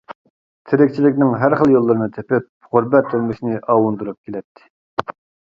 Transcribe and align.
تىرىكچىلىكنىڭ 0.69 1.35
ھەر 1.43 1.55
خىل 1.59 1.73
يوللىرىنى 1.73 2.07
تېپىپ، 2.15 2.49
غۇربەت 2.73 3.13
تۇرمۇشىنى 3.13 3.61
ئاۋۇندۇرۇپ 3.61 4.19
كېلەتتى. 4.27 4.69